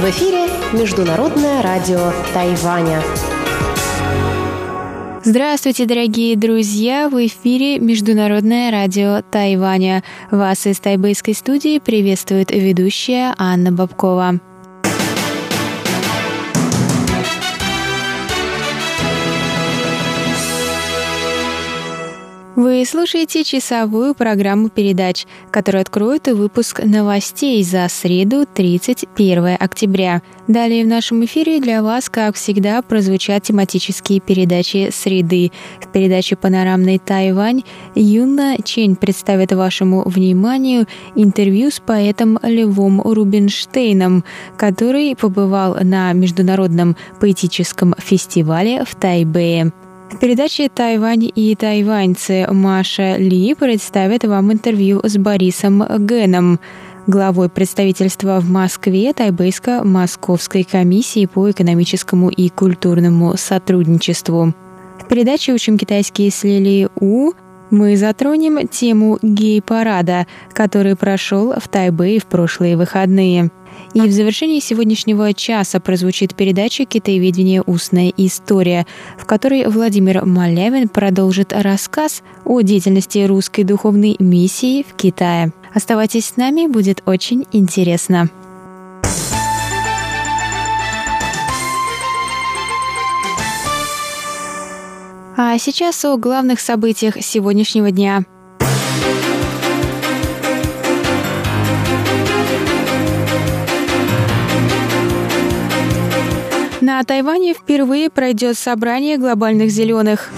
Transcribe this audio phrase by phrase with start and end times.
[0.00, 3.02] В эфире Международное радио Тайваня.
[5.22, 7.10] Здравствуйте, дорогие друзья!
[7.10, 10.02] В эфире Международное радио Тайваня.
[10.30, 14.40] Вас из тайбэйской студии приветствует ведущая Анна Бабкова.
[22.54, 30.20] Вы слушаете часовую программу передач, которая откроет выпуск новостей за среду 31 октября.
[30.48, 35.50] Далее в нашем эфире для вас, как всегда, прозвучат тематические передачи среды.
[35.80, 37.62] В передаче «Панорамный Тайвань»
[37.94, 44.24] Юна Чень представит вашему вниманию интервью с поэтом Левом Рубинштейном,
[44.58, 49.72] который побывал на Международном поэтическом фестивале в Тайбэе.
[50.12, 56.60] В передаче «Тайвань и тайваньцы» Маша Ли представит вам интервью с Борисом Геном,
[57.06, 64.52] главой представительства в Москве Тайбейско-Московской комиссии по экономическому и культурному сотрудничеству.
[65.00, 67.32] В передаче «Учим китайский с Лили У»
[67.70, 73.50] мы затронем тему гей-парада, который прошел в Тайбэе в прошлые выходные–
[73.94, 77.62] и в завершении сегодняшнего часа прозвучит передача «Китаеведение.
[77.62, 78.86] Устная история»,
[79.18, 85.52] в которой Владимир Малявин продолжит рассказ о деятельности русской духовной миссии в Китае.
[85.74, 88.30] Оставайтесь с нами, будет очень интересно.
[95.36, 98.24] А сейчас о главных событиях сегодняшнего дня–
[106.92, 110.30] На Тайване впервые пройдет собрание глобальных зеленых.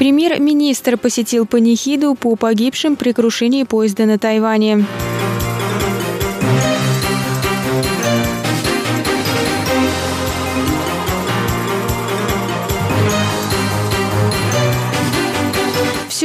[0.00, 4.84] Премьер-министр посетил панихиду по погибшим при крушении поезда на Тайване.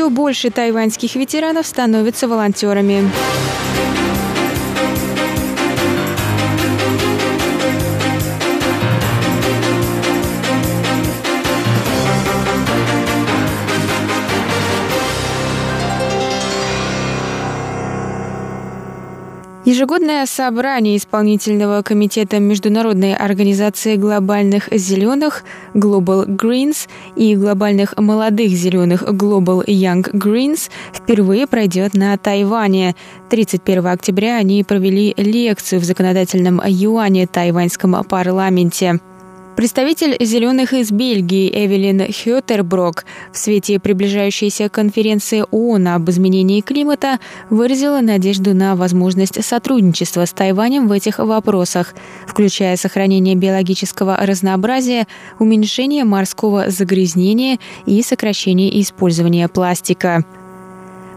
[0.04, 3.10] Все больше тайваньских ветеранов становятся волонтерами.
[19.74, 29.66] Ежегодное собрание исполнительного комитета Международной организации глобальных зеленых Global Greens и глобальных молодых зеленых Global
[29.66, 32.96] Young Greens впервые пройдет на Тайване.
[33.32, 39.00] 31 октября они провели лекцию в законодательном юане тайваньском парламенте.
[39.56, 47.20] Представитель «Зеленых» из Бельгии Эвелин Хётерброк в свете приближающейся конференции ООН об изменении климата
[47.52, 51.94] выразила надежду на возможность сотрудничества с Тайванем в этих вопросах,
[52.28, 60.26] включая сохранение биологического разнообразия, уменьшение морского загрязнения и сокращение использования пластика.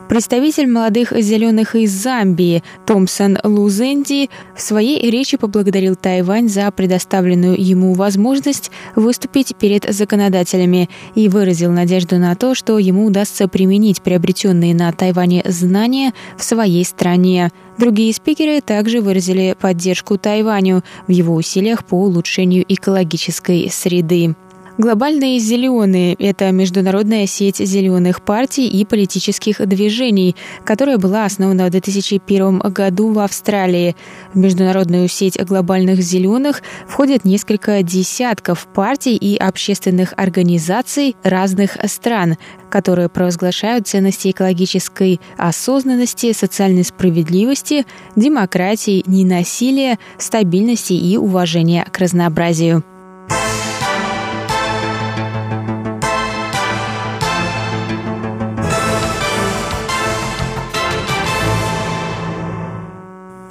[0.09, 7.93] Представитель молодых зеленых из Замбии Томпсон Лузенди в своей речи поблагодарил Тайвань за предоставленную ему
[7.93, 14.93] возможность выступить перед законодателями и выразил надежду на то, что ему удастся применить приобретенные на
[14.93, 17.51] Тайване знания в своей стране.
[17.77, 24.37] Другие спикеры также выразили поддержку Тайваню в его усилиях по улучшению экологической среды.
[24.79, 32.59] Глобальные зеленые– это международная сеть зеленых партий и политических движений, которая была основана в 2001
[32.59, 33.97] году в Австралии.
[34.35, 42.37] В международную сеть глобальных зеленых входят несколько десятков партий и общественных организаций разных стран,
[42.69, 52.85] которые провозглашают ценности экологической осознанности, социальной справедливости, демократии, ненасилия, стабильности и уважения к разнообразию.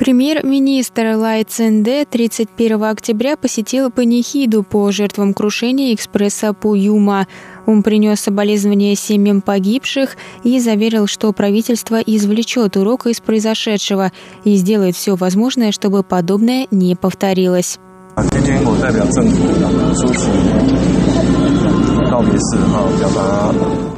[0.06, 7.26] Премьер-министр Лай Ценде 31 октября посетил панихиду по жертвам крушения экспресса Пуюма.
[7.66, 14.12] Он принес соболезнования семьям погибших и заверил, что правительство извлечет урок из произошедшего
[14.44, 17.80] и сделает все возможное, чтобы подобное не повторилось.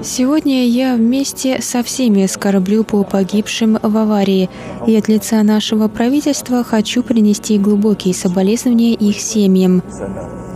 [0.04, 4.50] Сегодня я вместе со всеми скорблю по погибшим в аварии,
[4.88, 9.84] и от лица нашего правительства хочу принести глубокие соболезнования их семьям.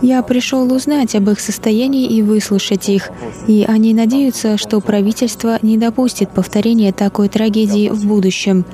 [0.02, 3.10] Я пришел узнать об их состоянии и выслушать их,
[3.46, 8.64] и они надеются, что правительство не допустит повторения такой трагедии в будущем.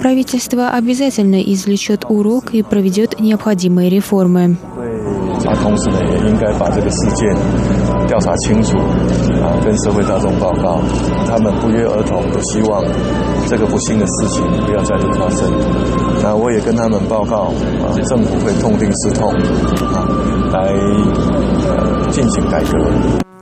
[0.00, 4.56] Правительство обязательно извлечет урок и проведет необходимые реформы.
[5.45, 7.35] 啊，同时呢，也应该把这个事件
[8.07, 8.77] 调查清楚，
[9.41, 10.79] 啊，跟社会大众报告。
[11.27, 12.83] 他们不约而同的希望
[13.47, 15.49] 这个不幸的事情不要再度发生。
[16.21, 19.31] 那我也跟他们报告，啊，政府会痛定思痛，
[19.87, 20.05] 啊，
[20.51, 20.73] 来
[21.69, 22.77] 呃进行改革。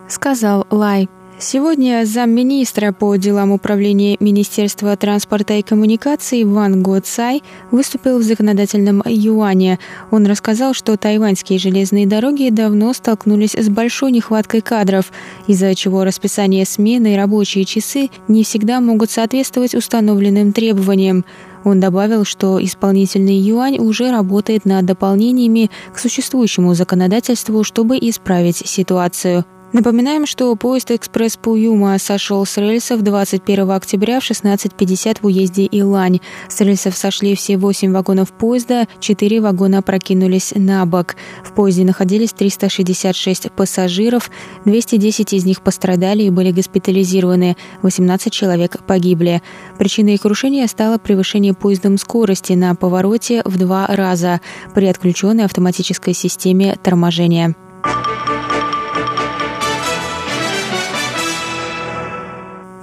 [0.07, 1.07] Сказал Лай.
[1.36, 7.42] Сегодня замминистра по делам управления Министерства транспорта и коммуникаций Ван Го Цай
[7.72, 9.81] выступил в законодательном юане.
[10.12, 15.10] Он рассказал, что тайваньские железные дороги давно столкнулись с большой нехваткой кадров,
[15.48, 21.25] из-за чего расписание смены и рабочие часы не всегда могут соответствовать установленным требованиям.
[21.64, 29.44] Он добавил, что исполнительный юань уже работает над дополнениями к существующему законодательству, чтобы исправить ситуацию.
[29.75, 36.21] Напоминаем, что поезд «Экспресс Пуюма» сошел с рельсов 21 октября в 16.50 в уезде Илань.
[36.49, 41.17] С рельсов сошли все 8 вагонов поезда, 4 вагона прокинулись на бок.
[41.43, 44.31] В поезде находились 366 пассажиров,
[44.65, 49.43] 210 из них пострадали и были госпитализированы, 18 человек погибли.
[49.77, 54.41] Причиной крушения стало превышение поездом скорости на повороте в два раза
[54.73, 57.56] при отключенной автоматической системе торможения.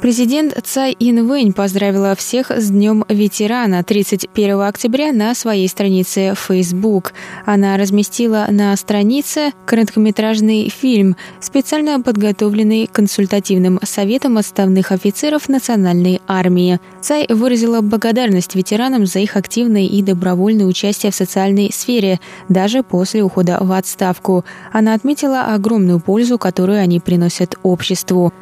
[0.01, 7.13] Президент Цай Инвэнь поздравила всех с Днем ветерана 31 октября на своей странице Facebook.
[7.45, 16.79] Она разместила на странице короткометражный фильм, специально подготовленный консультативным советом отставных офицеров Национальной армии.
[17.01, 22.19] Цай выразила благодарность ветеранам за их активное и добровольное участие в социальной сфере,
[22.49, 24.45] даже после ухода в отставку.
[24.71, 28.33] Она отметила огромную пользу, которую они приносят обществу.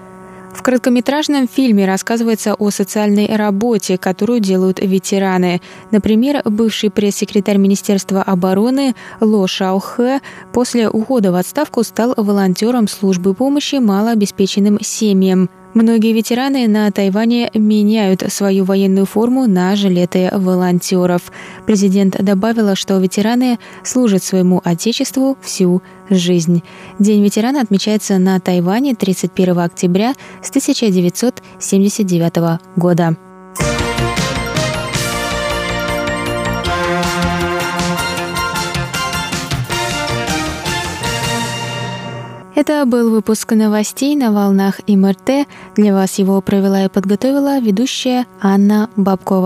[0.53, 5.61] В короткометражном фильме рассказывается о социальной работе, которую делают ветераны.
[5.91, 10.19] Например, бывший пресс-секретарь Министерства обороны Ло Шаохэ
[10.51, 15.49] после ухода в отставку стал волонтером службы помощи малообеспеченным семьям.
[15.73, 21.31] Многие ветераны на Тайване меняют свою военную форму на жилеты волонтеров.
[21.67, 26.63] Президент добавила, что ветераны служат своему отечеству всю жизнь.
[26.97, 33.28] День ветерана отмечается на Тайване 31 октября с 1979 года.
[42.59, 45.47] Это был выпуск новостей на волнах МРТ.
[45.77, 49.37] Для вас его провела и подготовила ведущая Анна Бабкова.